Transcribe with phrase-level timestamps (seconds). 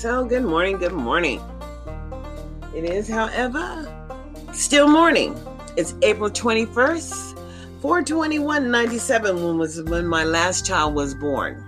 [0.00, 1.42] So, good morning, good morning.
[2.74, 3.86] It is, however,
[4.50, 5.38] still morning.
[5.76, 11.62] It's April 21st, 421.97 when was when my last child was born.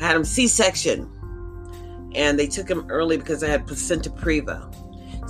[0.00, 1.08] I had him C-section
[2.16, 4.60] and they took him early because I had placenta previa.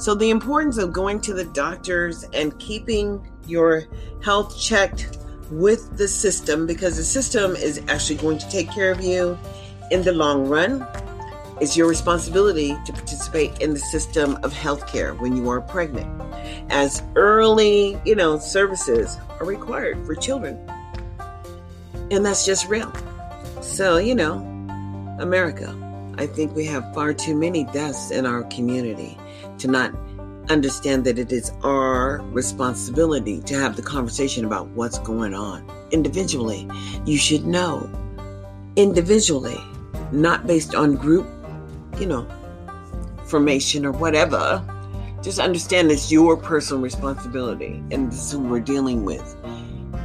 [0.00, 3.84] So the importance of going to the doctors and keeping your
[4.25, 5.18] health checked
[5.50, 9.38] with the system because the system is actually going to take care of you
[9.91, 10.87] in the long run.
[11.61, 16.09] It's your responsibility to participate in the system of healthcare when you are pregnant,
[16.71, 20.57] as early, you know, services are required for children.
[22.11, 22.93] And that's just real.
[23.61, 24.37] So, you know,
[25.19, 25.75] America,
[26.17, 29.19] I think we have far too many deaths in our community
[29.59, 29.93] to not
[30.48, 35.69] understand that it is our responsibility to have the conversation about what's going on.
[35.91, 36.69] Individually,
[37.05, 37.91] you should know.
[38.77, 39.61] Individually,
[40.12, 41.27] not based on group,
[41.98, 42.27] you know,
[43.25, 44.64] formation or whatever.
[45.22, 47.83] Just understand it's your personal responsibility.
[47.91, 49.36] And this is who we're dealing with.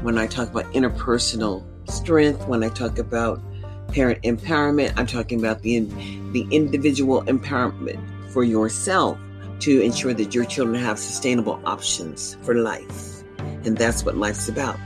[0.01, 3.41] When I talk about interpersonal strength, when I talk about
[3.89, 5.79] parent empowerment, I'm talking about the,
[6.31, 7.99] the individual empowerment
[8.31, 9.17] for yourself
[9.59, 13.23] to ensure that your children have sustainable options for life.
[13.37, 14.77] And that's what life's about.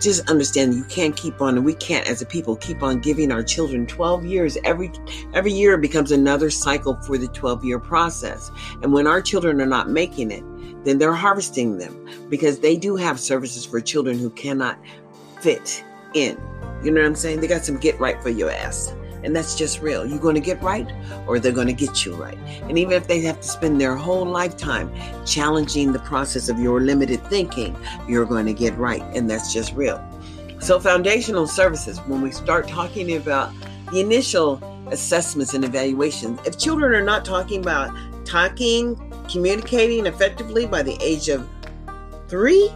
[0.00, 3.32] Just understand you can't keep on, and we can't as a people keep on giving
[3.32, 4.58] our children 12 years.
[4.64, 4.92] Every
[5.32, 8.50] every year becomes another cycle for the 12 year process.
[8.82, 10.44] And when our children are not making it,
[10.84, 14.78] then they're harvesting them because they do have services for children who cannot
[15.40, 15.82] fit
[16.14, 16.38] in.
[16.82, 17.40] You know what I'm saying?
[17.40, 18.94] They got some get right for your ass.
[19.22, 20.06] And that's just real.
[20.06, 20.88] You're going to get right
[21.26, 22.38] or they're going to get you right.
[22.68, 24.92] And even if they have to spend their whole lifetime
[25.24, 27.76] challenging the process of your limited thinking,
[28.08, 29.02] you're going to get right.
[29.14, 30.02] And that's just real.
[30.60, 33.52] So, foundational services, when we start talking about
[33.92, 37.94] the initial assessments and evaluations, if children are not talking about
[38.24, 38.96] talking,
[39.30, 41.46] communicating effectively by the age of
[42.28, 42.70] three,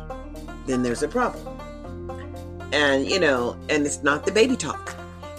[0.66, 1.46] then there's a problem.
[2.72, 4.94] And, you know, and it's not the baby talk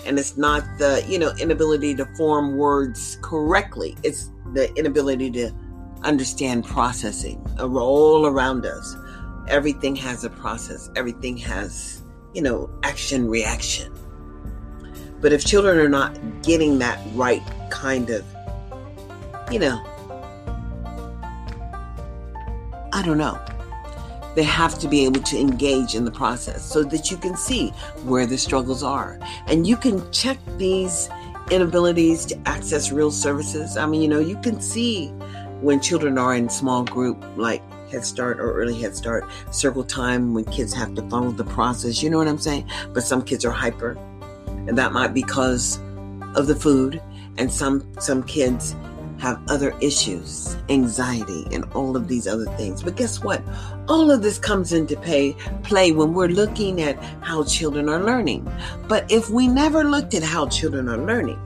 [0.06, 3.95] and it's not the you know inability to form words correctly.
[4.03, 5.51] It's the inability to
[6.03, 8.95] understand processing all around us.
[9.47, 10.90] Everything has a process.
[10.95, 12.01] Everything has
[12.34, 13.94] you know action reaction.
[15.19, 18.25] But if children are not getting that right kind of
[19.51, 19.81] you know
[22.94, 23.38] i don't know
[24.36, 27.69] they have to be able to engage in the process so that you can see
[28.03, 29.19] where the struggles are.
[29.47, 31.09] And you can check these
[31.50, 33.78] inabilities to access real services.
[33.78, 35.09] I mean, you know, you can see
[35.62, 40.34] when children are in small group like Head Start or early Head Start, circle time
[40.34, 42.02] when kids have to follow the process.
[42.02, 42.70] You know what I'm saying?
[42.94, 43.97] But some kids are hyper,
[44.47, 45.78] and that might be because
[46.36, 47.02] of the food.
[47.38, 48.75] And some some kids
[49.22, 52.82] have other issues, anxiety, and all of these other things.
[52.82, 53.40] But guess what?
[53.88, 58.52] All of this comes into pay, play when we're looking at how children are learning.
[58.88, 61.40] But if we never looked at how children are learning,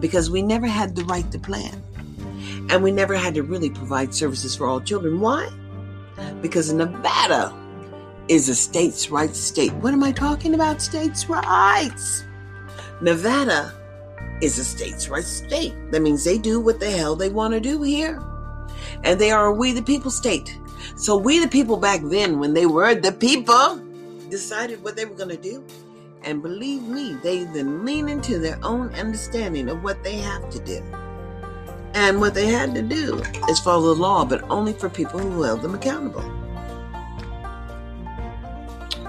[0.00, 1.82] because we never had the right to plan,
[2.68, 5.18] and we never had to really provide services for all children.
[5.18, 5.48] Why?
[6.42, 7.56] Because Nevada
[8.28, 9.72] is a states' rights state.
[9.76, 10.82] What am I talking about?
[10.82, 12.24] States' rights.
[13.00, 13.72] Nevada
[14.42, 15.72] is a states' rights state.
[15.92, 18.20] That means they do what the hell they want to do here.
[19.04, 20.58] And they are a we the people state.
[20.96, 23.80] So we the people back then, when they were the people,
[24.28, 25.64] decided what they were going to do.
[26.24, 30.58] And believe me, they then lean into their own understanding of what they have to
[30.58, 30.82] do.
[31.94, 35.42] And what they had to do is follow the law, but only for people who
[35.42, 36.24] held them accountable.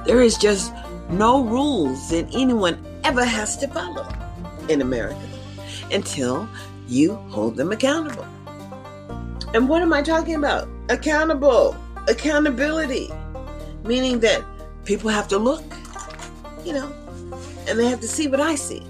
[0.05, 0.73] There is just
[1.09, 4.07] no rules that anyone ever has to follow
[4.69, 5.21] in America
[5.91, 6.47] until
[6.87, 8.25] you hold them accountable.
[9.53, 10.67] And what am I talking about?
[10.89, 11.75] Accountable,
[12.07, 13.09] accountability,
[13.83, 14.43] meaning that
[14.85, 15.63] people have to look,
[16.65, 16.91] you know,
[17.67, 18.81] and they have to see what I see.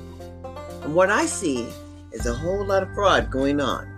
[0.83, 1.67] And what I see
[2.11, 3.89] is a whole lot of fraud going on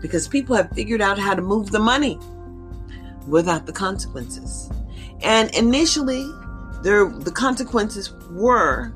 [0.00, 2.18] because people have figured out how to move the money
[3.26, 4.70] without the consequences.
[5.22, 6.26] And initially,
[6.82, 8.94] there the consequences were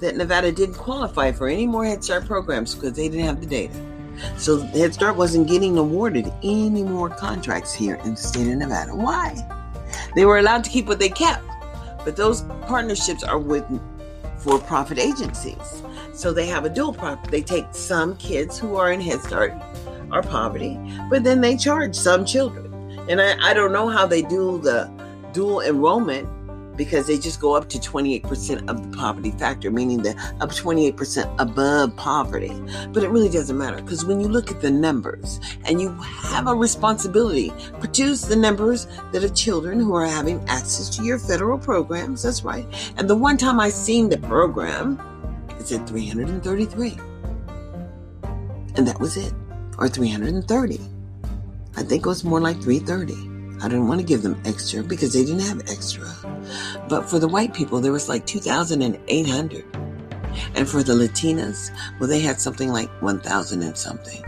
[0.00, 3.46] that Nevada didn't qualify for any more Head Start programs because they didn't have the
[3.46, 3.74] data.
[4.36, 8.94] So Head Start wasn't getting awarded any more contracts here in the state of Nevada.
[8.94, 9.36] Why?
[10.14, 11.42] They were allowed to keep what they kept,
[12.04, 13.64] but those partnerships are with
[14.38, 15.82] for profit agencies.
[16.14, 17.30] So they have a dual profit.
[17.30, 19.52] They take some kids who are in Head Start
[20.12, 20.78] or poverty,
[21.10, 22.72] but then they charge some children.
[23.08, 24.90] And I, I don't know how they do the
[25.32, 26.28] dual enrollment
[26.78, 31.34] because they just go up to 28% of the poverty factor, meaning they're up 28%
[31.38, 32.52] above poverty.
[32.92, 36.46] But it really doesn't matter because when you look at the numbers and you have
[36.46, 41.58] a responsibility, produce the numbers that are children who are having access to your federal
[41.58, 42.22] programs.
[42.22, 42.66] That's right.
[42.96, 44.98] And the one time I seen the program,
[45.58, 46.96] it said 333.
[48.76, 49.34] And that was it,
[49.76, 50.80] or 330.
[51.76, 53.27] I think it was more like 330.
[53.60, 56.06] I didn't want to give them extra because they didn't have extra.
[56.88, 59.64] But for the white people, there was like 2,800.
[60.54, 64.24] And for the Latinas, well, they had something like 1,000 and something.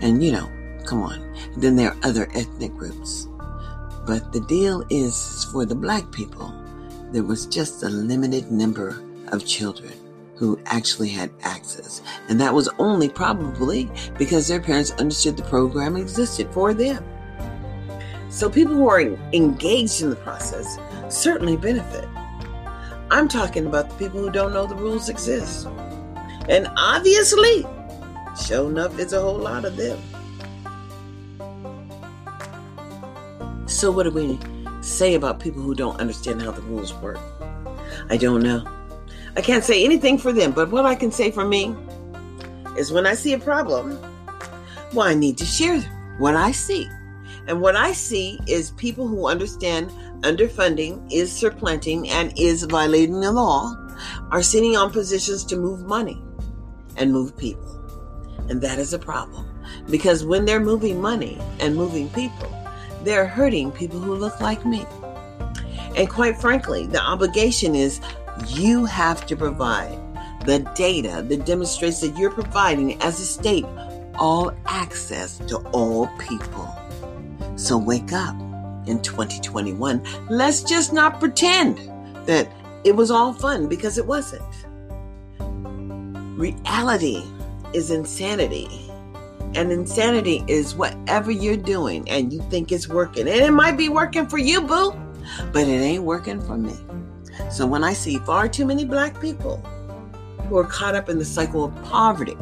[0.00, 0.50] And you know,
[0.84, 1.34] come on.
[1.56, 3.28] Then there are other ethnic groups.
[4.06, 6.52] But the deal is for the black people,
[7.12, 9.92] there was just a limited number of children
[10.36, 12.02] who actually had access.
[12.28, 13.88] And that was only probably
[14.18, 17.04] because their parents understood the program existed for them.
[18.34, 19.00] So people who are
[19.32, 20.76] engaged in the process
[21.08, 22.08] certainly benefit.
[23.12, 25.68] I'm talking about the people who don't know the rules exist.
[26.48, 27.64] And obviously,
[28.44, 30.00] sure enough, it's a whole lot of them.
[33.66, 34.36] So, what do we
[34.80, 37.20] say about people who don't understand how the rules work?
[38.10, 38.66] I don't know.
[39.36, 41.72] I can't say anything for them, but what I can say for me
[42.76, 43.96] is when I see a problem,
[44.92, 45.80] well, I need to share
[46.18, 46.90] what I see.
[47.46, 49.90] And what I see is people who understand
[50.22, 53.74] underfunding is supplanting and is violating the law
[54.30, 56.22] are sitting on positions to move money
[56.96, 57.70] and move people.
[58.48, 59.46] And that is a problem
[59.90, 62.50] because when they're moving money and moving people,
[63.02, 64.86] they're hurting people who look like me.
[65.96, 68.00] And quite frankly, the obligation is
[68.48, 69.98] you have to provide
[70.46, 73.64] the data that demonstrates that you're providing as a state
[74.16, 76.68] all access to all people.
[77.56, 78.34] So wake up
[78.86, 80.02] in 2021.
[80.28, 81.78] Let's just not pretend
[82.26, 82.48] that
[82.84, 84.42] it was all fun because it wasn't.
[86.38, 87.22] Reality
[87.72, 88.68] is insanity.
[89.54, 93.28] And insanity is whatever you're doing and you think it's working.
[93.28, 94.92] And it might be working for you, boo,
[95.52, 96.74] but it ain't working for me.
[97.50, 99.58] So when I see far too many black people
[100.48, 102.36] who are caught up in the cycle of poverty,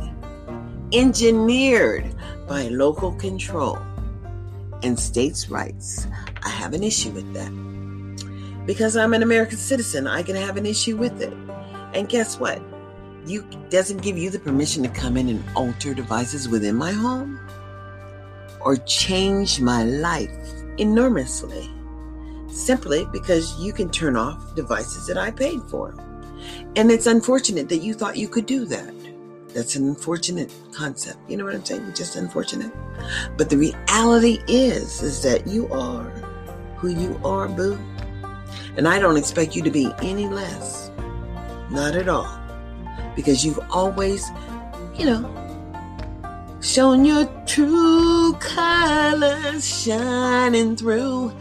[0.93, 2.15] engineered
[2.49, 3.79] by local control,
[4.82, 6.06] and states' rights.
[6.43, 8.67] I have an issue with that.
[8.67, 11.32] Because I'm an American citizen, I can have an issue with it.
[11.94, 12.62] And guess what?
[13.26, 17.38] You doesn't give you the permission to come in and alter devices within my home
[18.61, 20.31] or change my life
[20.79, 21.70] enormously.
[22.49, 25.94] Simply because you can turn off devices that I paid for.
[26.76, 28.94] And it's unfortunate that you thought you could do that.
[29.55, 31.19] That's an unfortunate concept.
[31.29, 31.93] You know what I'm saying?
[31.95, 32.73] Just unfortunate.
[33.37, 36.05] But the reality is, is that you are
[36.77, 37.79] who you are, boo.
[38.77, 40.91] And I don't expect you to be any less.
[41.71, 42.41] Not at all.
[43.15, 44.31] Because you've always,
[44.95, 45.43] you know,
[46.63, 51.33] shown your true colors shining through.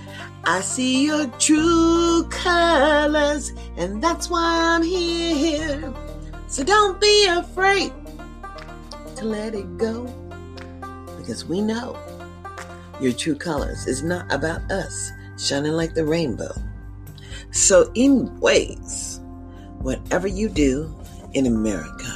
[0.44, 5.94] I see your true colors, and that's why I'm here.
[6.48, 7.94] So don't be afraid
[9.22, 10.06] to let it go
[11.18, 11.96] because we know
[13.00, 16.52] your true colors is not about us shining like the rainbow.
[17.52, 19.20] So, in ways,
[19.78, 20.92] whatever you do
[21.34, 22.12] in America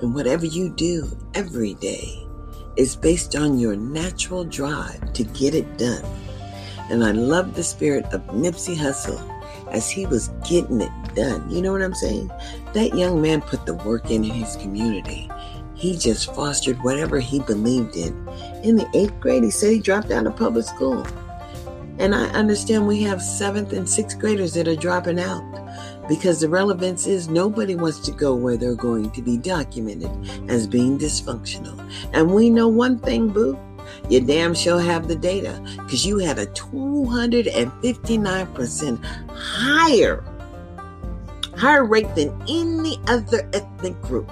[0.00, 2.26] and whatever you do every day
[2.76, 6.04] is based on your natural drive to get it done.
[6.90, 9.20] And I love the spirit of Nipsey Hussle
[9.70, 11.50] as he was getting it done.
[11.50, 12.28] You know what I'm saying?
[12.72, 15.28] That young man put the work in in his community.
[15.78, 18.28] He just fostered whatever he believed in.
[18.64, 21.06] In the eighth grade, he said he dropped out of public school.
[21.98, 25.42] And I understand we have seventh and sixth graders that are dropping out
[26.08, 30.10] because the relevance is nobody wants to go where they're going to be documented
[30.50, 31.78] as being dysfunctional.
[32.12, 33.56] And we know one thing, boo.
[34.10, 40.22] You damn sure have the data because you had a 259% higher
[41.56, 44.30] higher rate than any other ethnic group.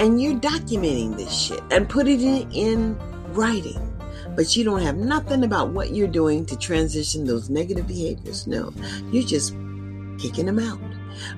[0.00, 2.98] And you're documenting this shit and putting it in
[3.34, 3.86] writing.
[4.34, 8.46] But you don't have nothing about what you're doing to transition those negative behaviors.
[8.46, 8.72] No,
[9.12, 9.54] you're just
[10.18, 10.80] kicking them out.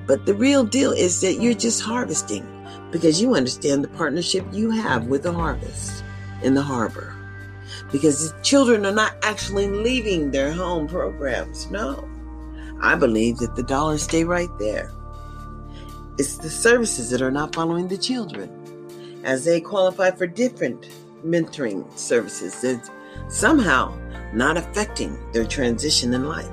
[0.07, 2.47] But the real deal is that you're just harvesting
[2.89, 6.01] because you understand the partnership you have with the harvest
[6.41, 7.13] in the harbor.
[7.91, 11.69] Because the children are not actually leaving their home programs.
[11.69, 12.07] No.
[12.81, 14.89] I believe that the dollars stay right there.
[16.17, 18.49] It's the services that are not following the children
[19.23, 20.89] as they qualify for different
[21.25, 22.89] mentoring services that
[23.29, 23.97] somehow
[24.33, 26.49] not affecting their transition in life.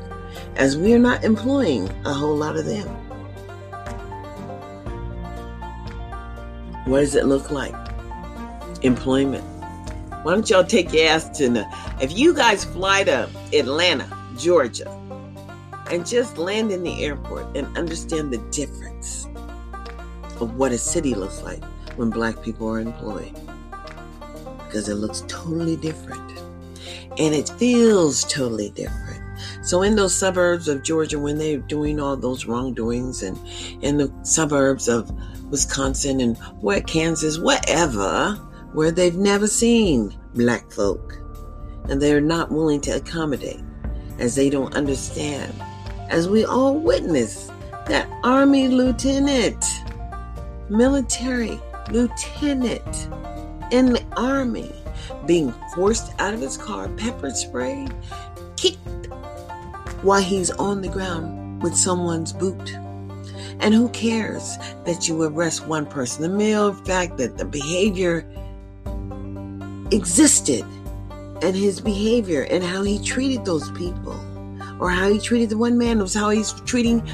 [0.56, 2.88] as we are not employing a whole lot of them.
[6.86, 7.74] What does it look like?
[8.82, 9.44] Employment.
[10.22, 11.66] Why don't y'all take your ass to
[12.00, 14.90] if you guys fly to Atlanta, Georgia,
[15.90, 19.26] and just land in the airport and understand the difference
[20.40, 21.62] of what a city looks like
[21.96, 23.38] when black people are employed.
[24.58, 26.38] Because it looks totally different.
[27.18, 29.22] And it feels totally different.
[29.62, 33.38] So in those suburbs of Georgia, when they're doing all those wrongdoings and
[33.82, 35.10] in the suburbs of
[35.50, 38.34] Wisconsin and where Kansas, whatever,
[38.72, 41.18] where they've never seen black folk
[41.88, 43.60] and they're not willing to accommodate
[44.18, 45.52] as they don't understand.
[46.08, 47.50] As we all witness
[47.86, 49.64] that army lieutenant,
[50.70, 51.60] military
[51.90, 53.08] lieutenant
[53.72, 54.72] in the army
[55.26, 57.92] being forced out of his car, pepper sprayed,
[58.56, 59.06] kicked
[60.02, 62.76] while he's on the ground with someone's boot.
[63.60, 66.22] And who cares that you arrest one person?
[66.22, 68.26] The mere fact that the behavior
[69.92, 70.64] existed
[71.42, 74.18] and his behavior and how he treated those people
[74.78, 77.06] or how he treated the one man was how he's treating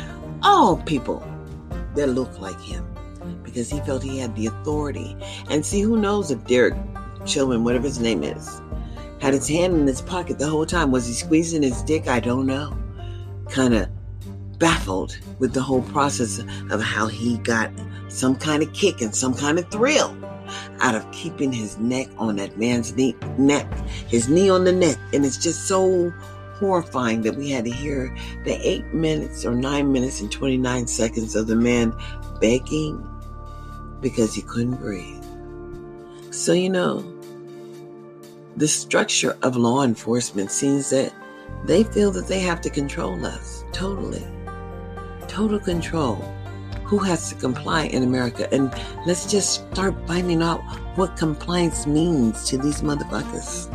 [0.42, 1.26] all people
[1.94, 2.85] that look like him
[3.56, 5.16] because he felt he had the authority.
[5.48, 6.74] And see, who knows if Derek
[7.24, 8.60] Chauvin, whatever his name is,
[9.18, 10.90] had his hand in his pocket the whole time.
[10.90, 12.06] Was he squeezing his dick?
[12.06, 12.76] I don't know.
[13.48, 13.88] Kind of
[14.58, 16.38] baffled with the whole process
[16.70, 17.72] of how he got
[18.08, 20.14] some kind of kick and some kind of thrill
[20.80, 23.66] out of keeping his neck on that man's knee, neck,
[24.06, 24.98] his knee on the neck.
[25.14, 26.10] And it's just so
[26.58, 31.34] horrifying that we had to hear the eight minutes or nine minutes and 29 seconds
[31.34, 31.94] of the man
[32.38, 33.02] begging
[34.08, 35.24] because he couldn't breathe.
[36.30, 37.04] So, you know,
[38.56, 41.12] the structure of law enforcement seems that
[41.64, 44.24] they feel that they have to control us totally.
[45.26, 46.14] Total control
[46.84, 48.48] who has to comply in America.
[48.54, 48.72] And
[49.06, 50.60] let's just start finding out
[50.96, 53.66] what compliance means to these motherfuckers.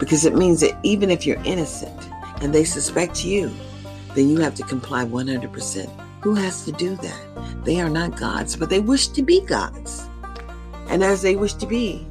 [0.00, 1.96] Because it means that even if you're innocent
[2.42, 3.54] and they suspect you,
[4.16, 6.09] then you have to comply 100%.
[6.22, 7.64] Who has to do that?
[7.64, 10.06] They are not gods, but they wish to be gods.
[10.88, 12.06] And as they wish to be,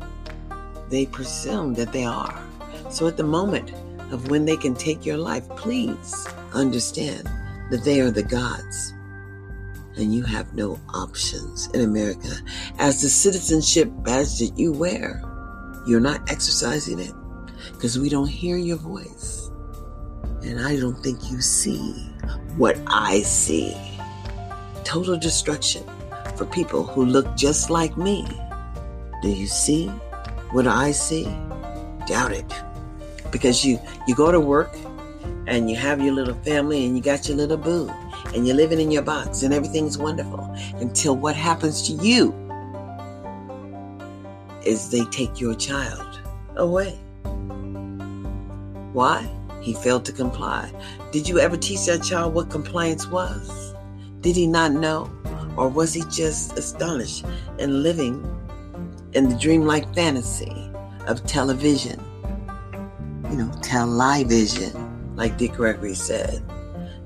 [0.89, 2.41] they presume that they are.
[2.89, 3.71] So at the moment
[4.11, 7.29] of when they can take your life, please understand
[7.69, 8.93] that they are the gods
[9.99, 12.29] and you have no options in America.
[12.79, 15.21] As the citizenship badge that you wear,
[15.85, 17.13] you're not exercising it
[17.73, 19.51] because we don't hear your voice.
[20.41, 21.93] And I don't think you see
[22.57, 23.75] what I see.
[24.89, 25.84] Total destruction
[26.36, 28.25] for people who look just like me.
[29.22, 29.86] Do you see
[30.50, 31.25] what I see?
[32.08, 32.51] Doubt it.
[33.31, 34.75] Because you, you go to work
[35.46, 37.88] and you have your little family and you got your little boo
[38.34, 40.43] and you're living in your box and everything's wonderful
[40.77, 42.34] until what happens to you
[44.65, 46.19] is they take your child
[46.55, 46.98] away.
[48.93, 49.29] Why?
[49.62, 50.72] He failed to comply.
[51.12, 53.68] Did you ever teach that child what compliance was?
[54.21, 55.09] Did he not know?
[55.55, 57.25] Or was he just astonished
[57.57, 58.23] and living
[59.13, 60.69] in the dreamlike fantasy
[61.07, 61.99] of television?
[63.29, 66.43] You know, television, like Dick Gregory said,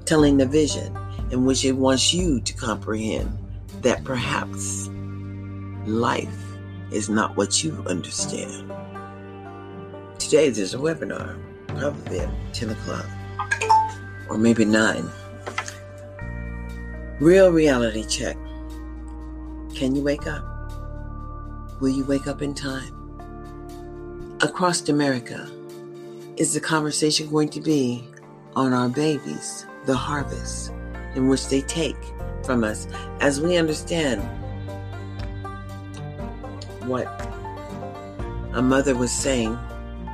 [0.06, 0.98] telling the vision
[1.32, 3.38] in which it wants you to comprehend
[3.82, 4.90] that perhaps
[5.86, 6.30] life
[6.92, 8.72] is not what you understand.
[10.20, 13.06] Today there's a webinar, probably at 10 o'clock
[14.30, 15.10] or maybe 9.
[17.24, 18.36] Real reality check.
[19.74, 20.44] Can you wake up?
[21.80, 22.94] Will you wake up in time?
[24.42, 25.50] Across America,
[26.36, 28.06] is the conversation going to be
[28.58, 30.74] on our babies, the harvest?
[31.16, 31.96] in which they take
[32.44, 32.90] from us
[33.22, 34.22] as we understand
[36.90, 37.08] what
[38.52, 39.54] a mother was saying,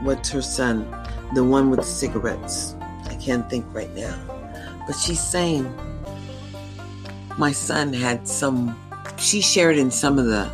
[0.04, 0.86] what her son,
[1.34, 2.76] the one with the cigarettes,
[3.06, 4.16] I can't think right now,
[4.86, 5.66] but she's saying,
[7.40, 8.78] my son had some,
[9.18, 10.46] she shared in some of the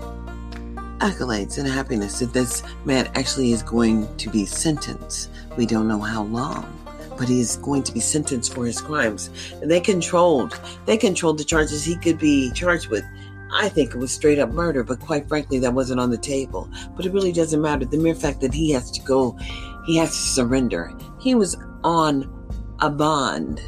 [0.99, 5.29] accolades and happiness that this man actually is going to be sentenced.
[5.57, 6.71] We don't know how long
[7.17, 9.29] but he is going to be sentenced for his crimes.
[9.61, 13.03] And they controlled, they controlled the charges he could be charged with.
[13.51, 16.69] I think it was straight up murder, but quite frankly, that wasn't on the table.
[16.95, 17.85] But it really doesn't matter.
[17.85, 19.37] The mere fact that he has to go,
[19.85, 20.91] he has to surrender.
[21.19, 22.29] He was on
[22.81, 23.61] a bond,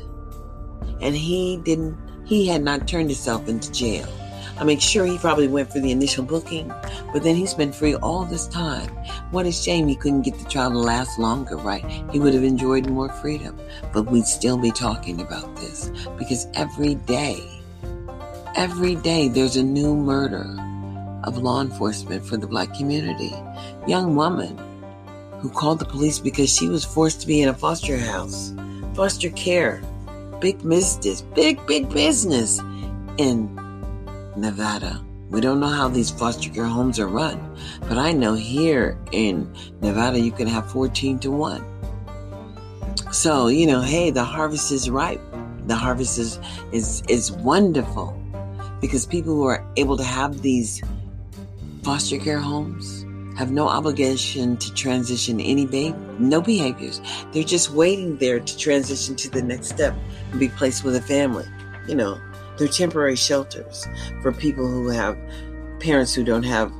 [1.00, 1.98] and he didn't,
[2.28, 4.08] he had not turned himself into jail.
[4.60, 6.68] I mean, sure, he probably went for the initial booking,
[7.14, 8.90] but then he's been free all this time.
[9.32, 11.86] What a shame he couldn't get the trial to last longer, right?
[12.12, 13.60] He would have enjoyed more freedom,
[13.94, 17.40] but we'd still be talking about this because every day,
[18.56, 20.58] every day, there's a new murder
[21.24, 23.34] of law enforcement for the black community.
[23.88, 24.58] Young woman
[25.40, 28.54] who called the police because she was forced to be in a foster house,
[28.96, 29.84] foster care,
[30.40, 32.60] big business, big, big business
[33.18, 33.54] in
[34.36, 35.04] Nevada.
[35.30, 39.54] We don't know how these foster care homes are run, but I know here in
[39.82, 41.64] Nevada you can have 14 to 1.
[43.12, 45.22] So, you know, hey, the harvest is ripe.
[45.66, 46.40] The harvest is
[46.72, 48.18] is is wonderful
[48.80, 50.82] because people who are able to have these
[51.84, 53.07] foster care homes
[53.38, 57.00] have no obligation to transition any baby, no behaviors.
[57.32, 59.96] They're just waiting there to transition to the next step
[60.32, 61.46] and be placed with a family.
[61.88, 62.20] You know,
[62.58, 63.86] they're temporary shelters
[64.24, 65.16] for people who have
[65.80, 66.72] parents who don't have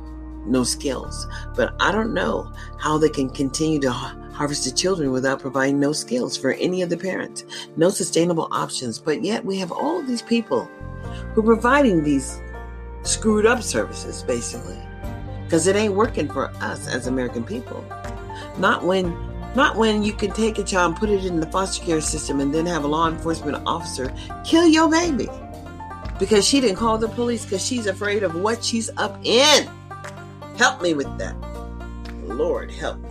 [0.46, 1.28] no skills.
[1.54, 5.92] But I don't know how they can continue to harvest the children without providing no
[5.92, 7.44] skills for any of the parents,
[7.76, 8.98] no sustainable options.
[8.98, 10.64] But yet we have all of these people
[11.34, 12.42] who are providing these
[13.02, 14.78] screwed up services, basically
[15.48, 17.82] because it ain't working for us as American people.
[18.58, 19.16] Not when
[19.56, 22.40] not when you can take a child and put it in the foster care system
[22.40, 24.14] and then have a law enforcement officer
[24.44, 25.26] kill your baby
[26.18, 29.66] because she didn't call the police because she's afraid of what she's up in.
[30.58, 31.34] Help me with that.
[32.24, 33.08] Lord, help me.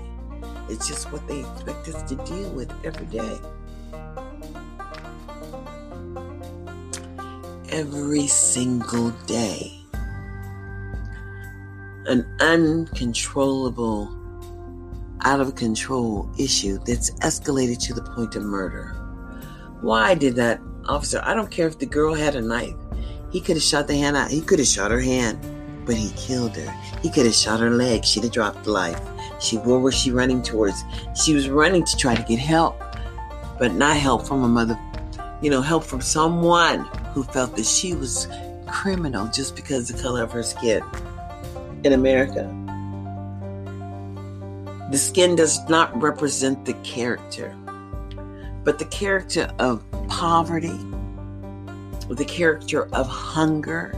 [0.69, 3.39] It's just what they expect us to deal with every day.
[7.71, 9.76] Every single day
[12.07, 14.13] an uncontrollable,
[15.21, 18.93] out of control issue that's escalated to the point of murder.
[19.81, 21.21] Why did that officer?
[21.23, 22.75] I don't care if the girl had a knife.
[23.31, 24.31] He could have shot the hand out.
[24.31, 25.39] He could have shot her hand,
[25.85, 26.71] but he killed her.
[27.01, 28.05] He could have shot her leg.
[28.05, 29.01] She'd have dropped the life.
[29.41, 30.81] She, where was she running towards?
[31.21, 32.79] She was running to try to get help,
[33.59, 34.79] but not help from a mother,
[35.41, 38.27] you know, help from someone who felt that she was
[38.65, 40.83] criminal just because the color of her skin
[41.83, 42.53] in America.
[44.89, 47.55] The skin does not represent the character,
[48.63, 50.79] but the character of poverty,
[52.09, 53.91] the character of hunger,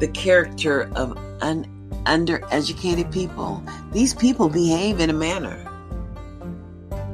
[0.00, 1.66] the character of un-
[2.04, 3.62] undereducated people.
[3.92, 5.62] These people behave in a manner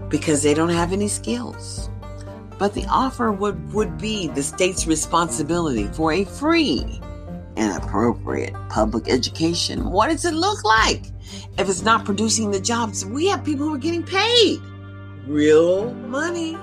[0.09, 1.91] because they don't have any skills.
[2.59, 7.01] But the offer would, would be the state's responsibility for a free
[7.57, 9.91] and appropriate public education.
[9.91, 11.07] What does it look like
[11.59, 13.05] if it's not producing the jobs?
[13.05, 14.61] We have people who are getting paid
[15.27, 16.57] real money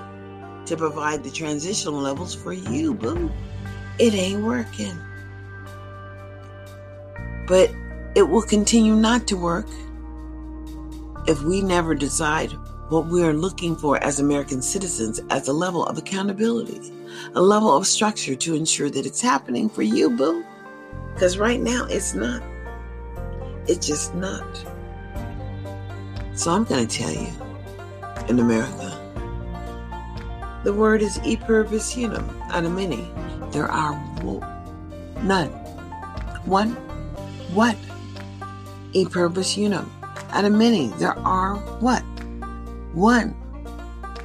[0.66, 3.30] to provide the transitional levels for you, boo.
[3.98, 4.96] It ain't working.
[7.46, 7.70] But
[8.14, 9.68] it will continue not to work
[11.26, 12.52] if we never decide
[12.88, 16.92] what we are looking for as American citizens as a level of accountability,
[17.34, 20.44] a level of structure to ensure that it's happening for you, boo.
[21.14, 22.42] Because right now it's not.
[23.66, 24.44] It's just not.
[26.34, 27.28] So I'm going to tell you
[28.28, 28.96] in America,
[30.64, 33.08] the word is e pluribus unum out of many.
[33.50, 33.94] There are
[35.22, 35.50] none.
[36.44, 36.70] One,
[37.54, 37.76] what?
[38.92, 39.90] E pluribus unum.
[40.30, 42.02] Out of many, there are what?
[42.92, 43.34] One.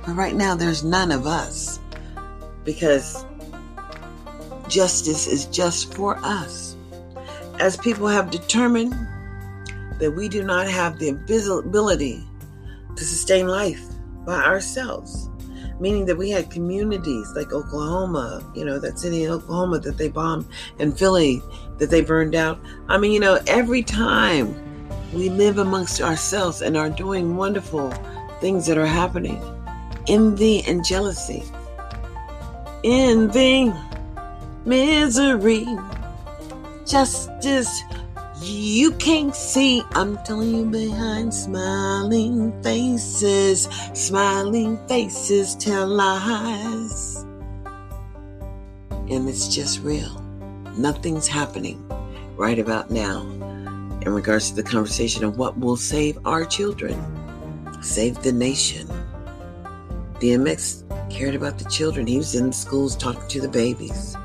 [0.05, 1.79] But right now, there's none of us
[2.63, 3.25] because
[4.67, 6.64] justice is just for us
[7.59, 8.93] as people have determined
[9.99, 12.23] that we do not have the ability
[12.95, 13.81] to sustain life
[14.25, 15.29] by ourselves,
[15.79, 20.09] meaning that we had communities like Oklahoma, you know, that city in Oklahoma that they
[20.09, 20.45] bombed,
[20.79, 21.41] and Philly
[21.77, 22.59] that they burned out.
[22.87, 24.53] I mean, you know, every time
[25.13, 27.91] we live amongst ourselves and are doing wonderful
[28.41, 29.41] things that are happening,
[30.07, 31.43] envy and jealousy,
[32.83, 33.71] envy,
[34.65, 35.65] misery
[36.85, 37.81] justice
[38.41, 39.81] you can't see.
[39.93, 47.25] I'm telling you behind smiling faces, smiling faces tell lies.
[49.09, 50.21] And it's just real.
[50.77, 51.87] Nothing's happening
[52.35, 53.21] right about now
[54.01, 57.01] in regards to the conversation of what will save our children,
[57.81, 58.87] save the nation.
[60.19, 62.05] DMX cared about the children.
[62.05, 64.15] He was in the schools talking to the babies.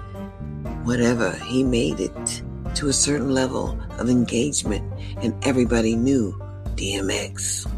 [0.83, 2.42] Whatever, he made it
[2.81, 4.83] to a certain level of engagement,
[5.23, 6.33] and everybody knew
[6.77, 7.71] DMX.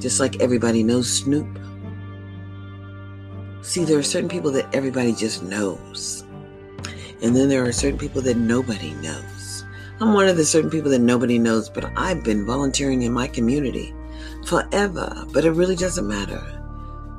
[0.00, 1.46] Just like everybody knows Snoop.
[3.60, 6.24] See, there are certain people that everybody just knows.
[7.20, 9.62] And then there are certain people that nobody knows.
[10.00, 13.28] I'm one of the certain people that nobody knows, but I've been volunteering in my
[13.28, 13.94] community
[14.46, 15.26] forever.
[15.34, 16.40] But it really doesn't matter.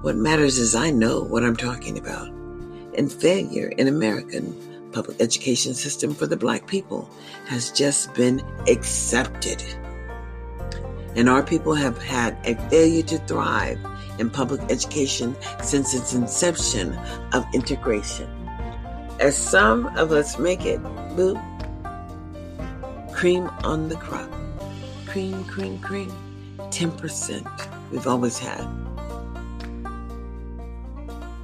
[0.01, 2.29] What matters is I know what I'm talking about.
[2.97, 7.09] And failure in American public education system for the black people
[7.47, 9.61] has just been accepted.
[11.15, 13.79] And our people have had a failure to thrive
[14.19, 16.93] in public education since its inception
[17.33, 18.29] of integration.
[19.19, 20.81] As some of us make it,
[21.15, 21.39] boo,
[23.11, 24.29] cream on the crop.
[25.05, 26.11] Cream, cream, cream.
[26.57, 28.65] 10% we've always had.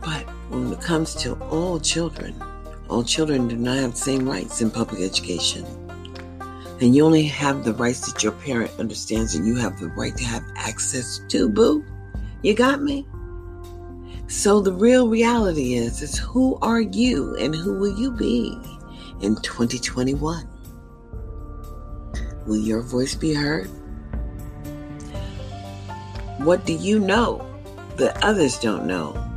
[0.02, 2.34] But when it comes to all children,
[2.90, 5.66] all children do not have the same rights in public education.
[6.82, 10.16] And you only have the rights that your parent understands and you have the right
[10.18, 11.86] to have access to, boo.
[12.42, 13.06] You got me?
[14.28, 18.58] So the real reality is is who are you and who will you be
[19.22, 20.48] in 2021?
[22.46, 23.68] Will your voice be heard?
[26.40, 27.46] What do you know
[27.98, 29.29] that others don't know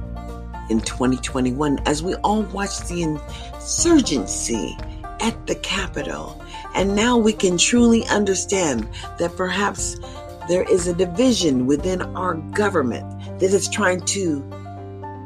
[0.73, 4.77] in 2021 as we all watch the insurgency
[5.21, 6.43] at the Capitol?
[6.75, 10.01] And now we can truly understand that perhaps
[10.49, 13.07] there is a division within our government
[13.39, 14.41] that is trying to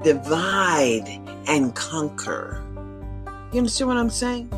[0.02, 1.08] divide
[1.46, 2.62] and conquer.
[3.52, 4.48] You understand what I'm saying?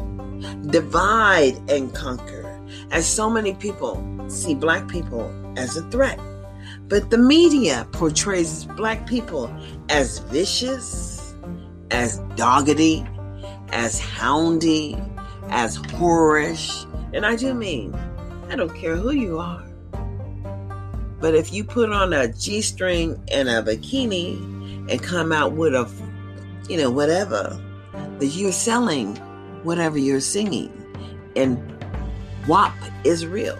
[0.70, 2.60] Divide and conquer.
[2.90, 6.18] As so many people see black people as a threat.
[6.88, 9.54] But the media portrays black people
[9.90, 11.34] as vicious,
[11.90, 13.06] as doggedy,
[13.72, 14.96] as houndy,
[15.50, 16.86] as whorish.
[17.12, 17.94] And I do mean,
[18.48, 19.62] I don't care who you are.
[21.20, 25.74] But if you put on a G string and a bikini and come out with
[25.74, 25.90] a,
[26.70, 27.60] you know, whatever,
[28.18, 29.14] that you're selling
[29.62, 30.72] whatever you're singing.
[31.36, 31.58] And
[32.46, 32.74] WAP
[33.04, 33.58] is real.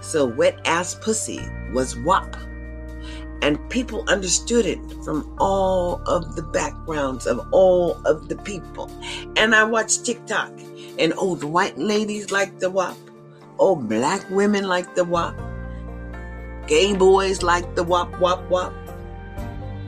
[0.00, 2.36] So wet ass pussy was WAP.
[3.42, 8.90] And people understood it from all of the backgrounds of all of the people.
[9.36, 10.52] And I watched TikTok,
[10.98, 12.96] and old white ladies like the WAP.
[13.58, 15.34] old black women like the WAP
[16.66, 18.72] Gay boys like the wop, wop, wop.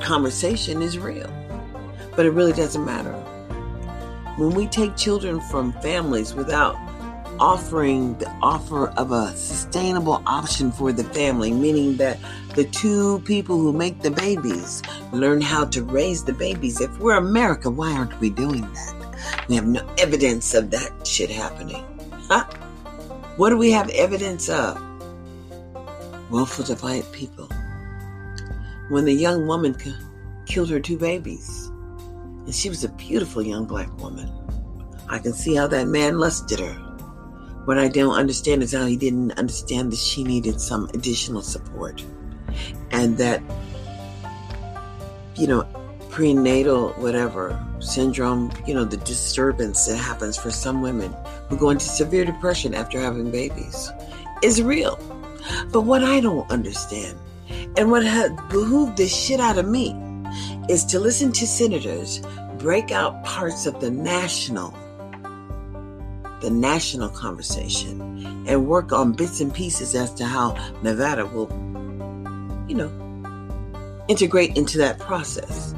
[0.00, 1.30] Conversation is real,
[2.16, 3.12] but it really doesn't matter.
[4.36, 6.74] When we take children from families without
[7.40, 12.18] offering the offer of a sustainable option for the family, meaning that
[12.54, 16.80] the two people who make the babies learn how to raise the babies.
[16.80, 19.46] If we're America, why aren't we doing that?
[19.48, 21.84] We have no evidence of that shit happening.
[22.28, 22.44] Huh?
[23.36, 24.80] What do we have evidence of?
[26.30, 27.48] willful defiant people.
[28.88, 29.94] When the young woman k-
[30.46, 31.70] killed her two babies,
[32.44, 34.30] and she was a beautiful young black woman,
[35.08, 36.93] I can see how that man lusted her.
[37.64, 42.04] What I don't understand is how he didn't understand that she needed some additional support.
[42.90, 43.42] And that,
[45.36, 45.66] you know,
[46.10, 51.12] prenatal, whatever, syndrome, you know, the disturbance that happens for some women
[51.48, 53.90] who go into severe depression after having babies
[54.42, 54.96] is real.
[55.72, 57.18] But what I don't understand,
[57.76, 59.96] and what has behooved the shit out of me,
[60.68, 62.20] is to listen to senators
[62.58, 64.74] break out parts of the national,
[66.44, 70.52] the national conversation, and work on bits and pieces as to how
[70.82, 71.48] Nevada will,
[72.68, 75.74] you know, integrate into that process.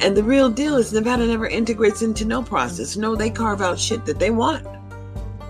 [0.00, 2.96] And the real deal is Nevada never integrates into no process.
[2.96, 4.66] No, they carve out shit that they want.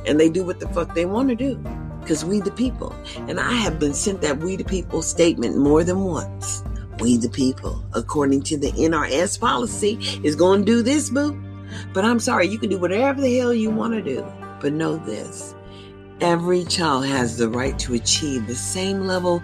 [0.07, 1.57] And they do what the fuck they want to do
[2.01, 2.95] because we the people.
[3.29, 6.63] And I have been sent that we the people statement more than once.
[6.99, 11.41] We the people, according to the NRS policy, is going to do this, boo.
[11.95, 14.27] But I'm sorry, you can do whatever the hell you want to do.
[14.61, 15.55] But know this
[16.21, 19.43] every child has the right to achieve the same level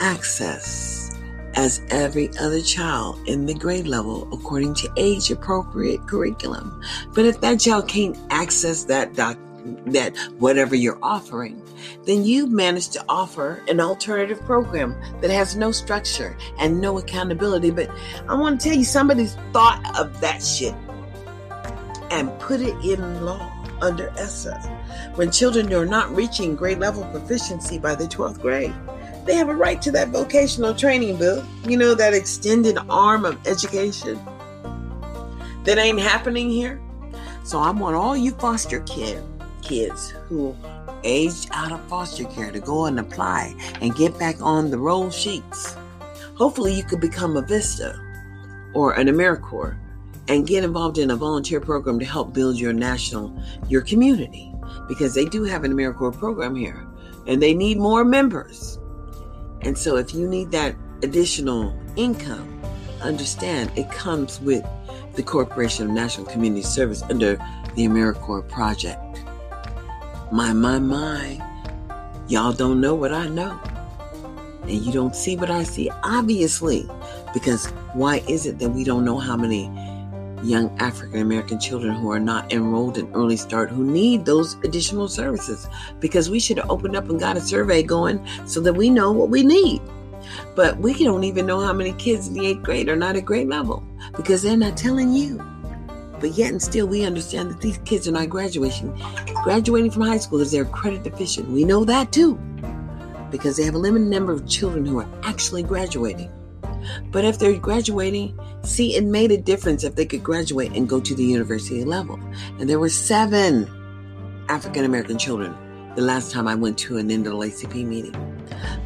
[0.00, 1.10] access
[1.54, 6.80] as every other child in the grade level according to age appropriate curriculum.
[7.14, 9.38] But if that child can't access that doc-
[9.86, 11.60] that whatever you're offering,
[12.04, 17.70] then you've managed to offer an alternative program that has no structure and no accountability.
[17.70, 17.90] But
[18.28, 20.74] I want to tell you, somebody's thought of that shit
[22.10, 24.58] and put it in law under ESSA.
[25.14, 28.74] When children are not reaching grade level proficiency by the 12th grade,
[29.24, 31.46] they have a right to that vocational training bill.
[31.66, 34.18] You know, that extended arm of education
[35.64, 36.80] that ain't happening here.
[37.44, 39.22] So I want all you foster kids
[39.68, 40.56] kids who
[41.04, 45.10] aged out of foster care to go and apply and get back on the roll
[45.10, 45.76] sheets.
[46.34, 48.00] Hopefully, you could become a Vista
[48.72, 49.76] or an AmeriCorps
[50.28, 53.34] and get involved in a volunteer program to help build your national,
[53.68, 54.52] your community,
[54.86, 56.86] because they do have an AmeriCorps program here
[57.26, 58.78] and they need more members.
[59.62, 62.60] And so if you need that additional income,
[63.02, 64.64] understand it comes with
[65.14, 67.36] the Corporation of National Community Service under
[67.74, 69.02] the AmeriCorps project.
[70.32, 71.44] My, my, my.
[72.28, 73.58] Y'all don't know what I know.
[74.62, 76.88] And you don't see what I see, obviously.
[77.32, 79.66] Because why is it that we don't know how many
[80.44, 85.08] young African American children who are not enrolled in Early Start who need those additional
[85.08, 85.66] services?
[86.00, 89.12] Because we should have opened up and got a survey going so that we know
[89.12, 89.80] what we need.
[90.54, 93.24] But we don't even know how many kids in the eighth grade are not at
[93.24, 93.84] grade level
[94.16, 95.42] because they're not telling you.
[96.20, 99.00] But yet and still, we understand that these kids are not graduating,
[99.44, 101.48] graduating from high school is they're credit deficient.
[101.48, 102.34] We know that too,
[103.30, 106.32] because they have a limited number of children who are actually graduating.
[107.10, 111.00] But if they're graduating, see, it made a difference if they could graduate and go
[111.00, 112.18] to the university level.
[112.58, 113.70] And there were seven
[114.48, 115.56] African American children
[115.94, 118.14] the last time I went to an NAACP meeting.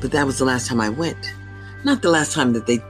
[0.00, 1.33] But that was the last time I went.
[1.85, 2.81] Not the last time that they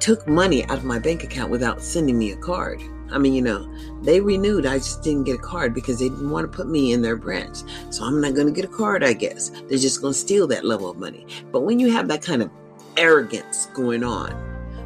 [0.00, 2.82] took money out of my bank account without sending me a card.
[3.12, 4.66] I mean, you know, they renewed.
[4.66, 7.14] I just didn't get a card because they didn't want to put me in their
[7.14, 7.58] branch.
[7.90, 9.50] So I'm not going to get a card, I guess.
[9.68, 11.26] They're just going to steal that level of money.
[11.52, 12.50] But when you have that kind of
[12.96, 14.32] arrogance going on,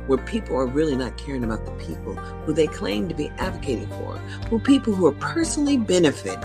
[0.07, 3.89] where people are really not caring about the people who they claim to be advocating
[3.89, 4.17] for,
[4.49, 6.39] who people who are personally benefit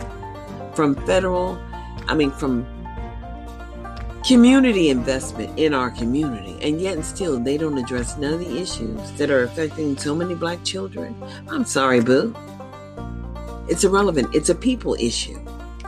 [0.75, 1.61] from federal,
[2.07, 2.65] I mean, from
[4.25, 8.57] community investment in our community, and yet and still they don't address none of the
[8.57, 11.15] issues that are affecting so many black children.
[11.49, 12.35] I'm sorry, boo.
[13.67, 14.33] It's irrelevant.
[14.35, 15.39] It's a people issue.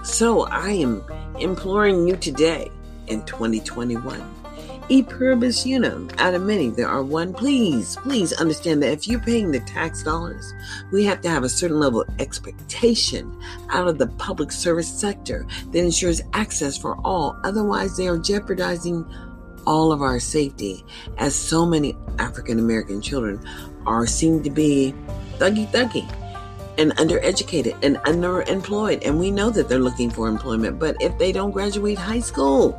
[0.04, 1.04] So I am
[1.40, 2.72] imploring you today
[3.08, 4.43] in 2021
[4.89, 6.10] E pluribus unum.
[6.17, 7.34] Out of many, there are one.
[7.34, 10.54] Please, please understand that if you're paying the tax dollars,
[10.91, 13.36] we have to have a certain level of expectation
[13.69, 17.39] out of the public service sector that ensures access for all.
[17.43, 19.06] Otherwise, they are jeopardizing
[19.65, 20.84] all of our safety,
[21.17, 23.39] as so many African American children
[23.86, 24.93] are seen to be
[25.38, 26.06] thuggy thuggy
[26.78, 29.06] and undereducated and underemployed.
[29.06, 32.78] And we know that they're looking for employment, but if they don't graduate high school,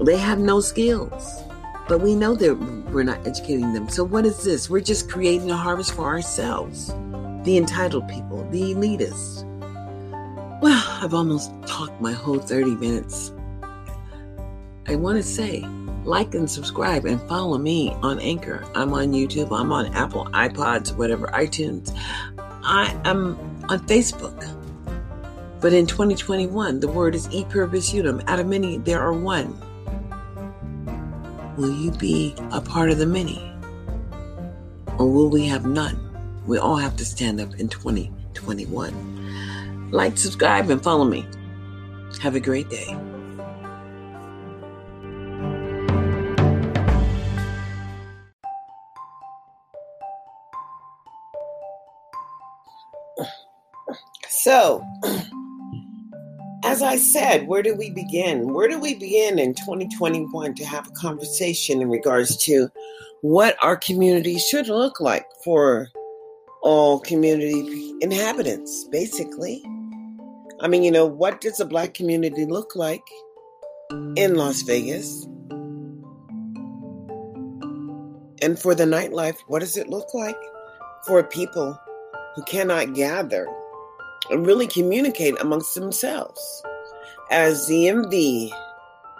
[0.00, 1.42] they have no skills.
[1.88, 2.54] But we know that
[2.90, 3.88] we're not educating them.
[3.88, 4.70] So, what is this?
[4.70, 6.94] We're just creating a harvest for ourselves
[7.44, 9.42] the entitled people, the elitists.
[10.60, 13.32] Well, I've almost talked my whole 30 minutes.
[14.86, 15.66] I want to say,
[16.04, 18.64] like and subscribe and follow me on Anchor.
[18.74, 21.92] I'm on YouTube, I'm on Apple, iPods, whatever, iTunes.
[22.62, 23.36] I am
[23.68, 24.38] on Facebook.
[25.60, 28.22] But in 2021, the word is e pluribus unum.
[28.26, 29.56] Out of many, there are one.
[31.62, 33.40] Will you be a part of the many?
[34.98, 35.96] Or will we have none?
[36.44, 39.88] We all have to stand up in 2021.
[39.92, 41.24] Like, subscribe, and follow me.
[42.20, 42.96] Have a great day.
[54.28, 54.84] So,
[56.82, 58.52] as I said, where do we begin?
[58.52, 62.68] Where do we begin in 2021 to have a conversation in regards to
[63.20, 65.88] what our community should look like for
[66.60, 69.62] all community inhabitants, basically?
[70.60, 73.04] I mean, you know, what does a black community look like
[74.16, 75.24] in Las Vegas?
[78.42, 80.38] And for the nightlife, what does it look like
[81.06, 81.78] for people
[82.34, 83.46] who cannot gather
[84.30, 86.62] and really communicate amongst themselves.
[87.32, 88.52] As the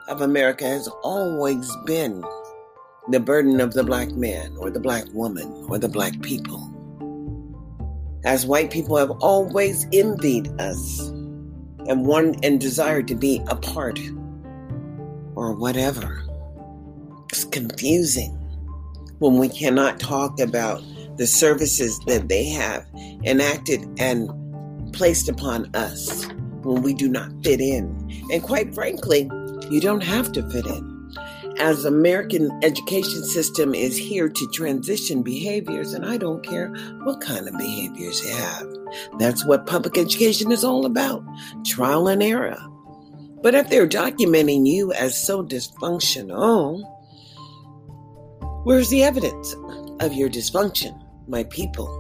[0.06, 2.22] of America has always been
[3.08, 6.60] the burden of the black man or the black woman or the black people.
[8.22, 11.08] As white people have always envied us
[11.88, 13.98] and want and desired to be a part
[15.34, 16.22] or whatever.
[17.30, 18.32] It's confusing
[19.20, 20.82] when we cannot talk about
[21.16, 22.86] the services that they have
[23.24, 24.28] enacted and
[24.92, 26.28] placed upon us
[26.64, 27.86] when we do not fit in.
[28.30, 29.30] And quite frankly,
[29.70, 30.92] you don't have to fit in.
[31.58, 36.68] As American education system is here to transition behaviors, and I don't care
[37.02, 38.66] what kind of behaviors you have.
[39.18, 41.22] That's what public education is all about
[41.64, 42.58] trial and error.
[43.42, 46.82] But if they're documenting you as so dysfunctional,
[48.64, 49.54] where's the evidence
[50.00, 51.98] of your dysfunction, my people?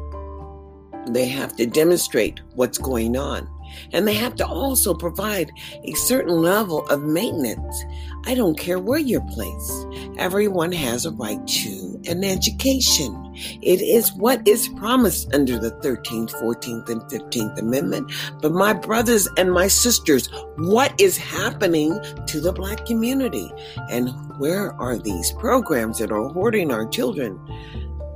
[1.08, 3.48] They have to demonstrate what's going on.
[3.92, 5.52] And they have to also provide
[5.84, 7.84] a certain level of maintenance.
[8.24, 9.86] I don't care where you're placed.
[10.16, 13.18] Everyone has a right to an education.
[13.62, 18.12] It is what is promised under the 13th, 14th, and 15th Amendment.
[18.40, 23.50] But my brothers and my sisters, what is happening to the black community?
[23.90, 27.40] And where are these programs that are hoarding our children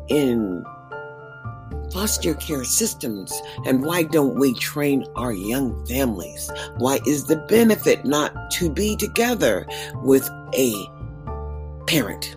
[0.08, 0.64] in
[1.96, 6.50] foster care systems and why don't we train our young families?
[6.76, 9.66] Why is the benefit not to be together
[10.02, 10.74] with a
[11.86, 12.36] parent?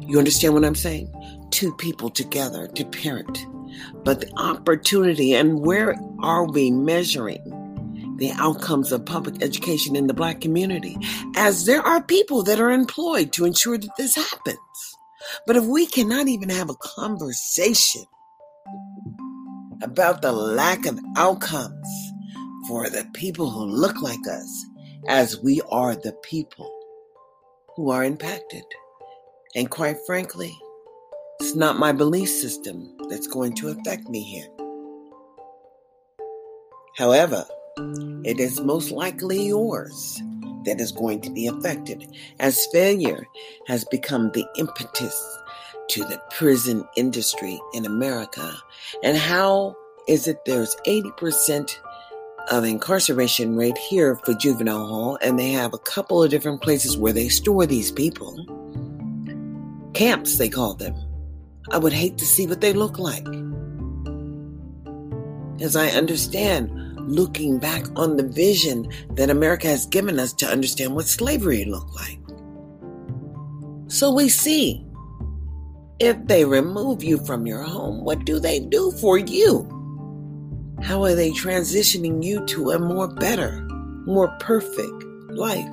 [0.00, 1.12] You understand what I'm saying?
[1.50, 3.38] Two people together to parent.
[4.02, 10.14] But the opportunity and where are we measuring the outcomes of public education in the
[10.14, 10.96] black community?
[11.36, 14.58] As there are people that are employed to ensure that this happens.
[15.46, 18.04] But if we cannot even have a conversation
[19.84, 21.88] about the lack of outcomes
[22.66, 24.66] for the people who look like us,
[25.06, 26.70] as we are the people
[27.76, 28.64] who are impacted.
[29.54, 30.56] And quite frankly,
[31.40, 34.48] it's not my belief system that's going to affect me here.
[36.96, 37.44] However,
[38.24, 40.20] it is most likely yours
[40.64, 43.26] that is going to be affected, as failure
[43.66, 45.38] has become the impetus
[45.88, 48.52] to the prison industry in America.
[49.02, 49.76] And how
[50.08, 51.78] is it there's 80%
[52.50, 56.96] of incarceration rate here for juvenile hall, and they have a couple of different places
[56.96, 58.34] where they store these people.
[59.94, 60.94] Camps, they call them.
[61.70, 63.26] I would hate to see what they look like.
[65.60, 66.70] As I understand,
[67.06, 71.94] looking back on the vision that America has given us to understand what slavery looked
[71.94, 72.18] like.
[73.88, 74.84] So we see
[76.00, 79.70] if they remove you from your home, what do they do for you?
[80.82, 83.66] How are they transitioning you to a more better,
[84.06, 85.68] more perfect life?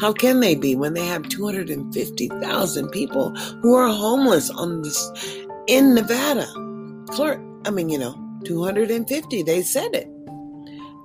[0.00, 5.94] How can they be when they have 250,000 people who are homeless on this in
[5.94, 6.46] Nevada?
[7.10, 10.08] Clark, I mean, you know, 250, they said it.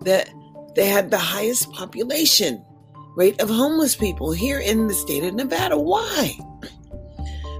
[0.05, 0.29] That
[0.75, 2.63] they had the highest population
[3.15, 5.77] rate of homeless people here in the state of Nevada.
[5.77, 6.37] Why?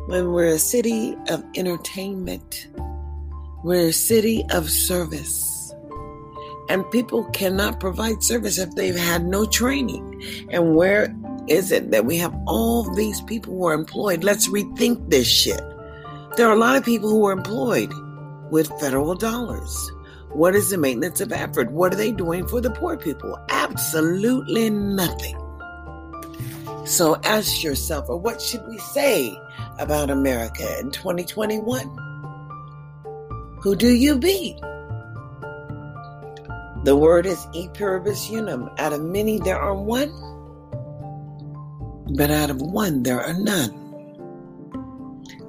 [0.07, 2.67] when we're a city of entertainment,
[3.63, 5.73] we're a city of service.
[6.69, 10.47] And people cannot provide service if they've had no training.
[10.51, 11.15] And where
[11.47, 14.23] is it that we have all these people who are employed?
[14.23, 15.61] Let's rethink this shit.
[16.37, 17.91] There are a lot of people who are employed
[18.51, 19.91] with federal dollars.
[20.35, 21.71] What is the maintenance of effort?
[21.71, 23.39] What are they doing for the poor people?
[23.49, 25.37] Absolutely nothing.
[26.85, 29.39] So ask yourself, or what should we say
[29.79, 31.87] about America in 2021?
[33.61, 34.59] Who do you be?
[36.83, 38.69] The word is e pluribus unum.
[38.77, 40.11] Out of many, there are one,
[42.13, 43.84] but out of one, there are none.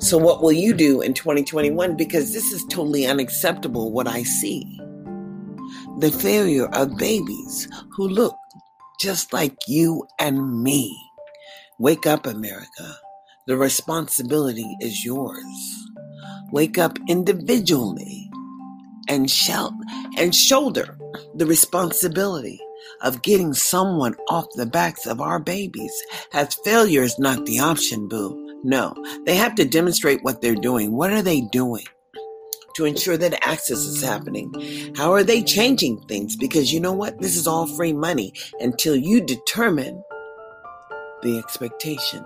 [0.07, 1.97] So, what will you do in 2021?
[1.97, 4.63] Because this is totally unacceptable, what I see.
[5.99, 8.37] The failure of babies who look
[9.01, 10.97] just like you and me.
[11.81, 12.97] Wake up, America.
[13.49, 15.45] The responsibility is yours.
[16.53, 18.31] Wake up individually
[19.09, 19.73] and shout
[20.17, 20.97] and shoulder
[21.35, 22.61] the responsibility
[23.03, 25.93] of getting someone off the backs of our babies.
[26.33, 28.46] As failure is not the option, boo.
[28.67, 30.93] No, they have to demonstrate what they're doing.
[30.93, 31.85] What are they doing?
[32.75, 34.53] to ensure that access is happening?
[34.95, 36.37] How are they changing things?
[36.37, 37.19] Because you know what?
[37.23, 40.05] This is all free money until you determine
[41.23, 42.23] the expectation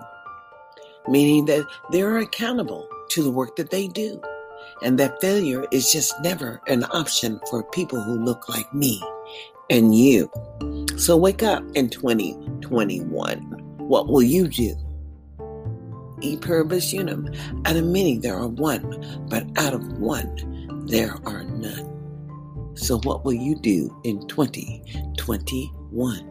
[1.07, 4.21] meaning that they're accountable to the work that they do.
[4.81, 9.01] And that failure is just never an option for people who look like me
[9.69, 10.31] and you.
[10.97, 13.39] So wake up in 2021.
[13.77, 14.75] What will you do?
[16.21, 17.29] E pluribus unum.
[17.65, 21.89] Out of many there are one, but out of one there are none.
[22.75, 26.30] So what will you do in 2021?